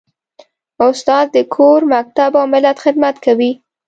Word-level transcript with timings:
استاد 0.87 1.25
د 1.35 1.37
کور، 1.55 1.79
مکتب 1.93 2.31
او 2.39 2.45
ملت 2.53 2.77
خدمت 2.83 3.15
کوي. 3.25 3.51